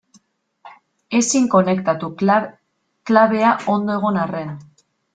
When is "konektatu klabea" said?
1.57-3.55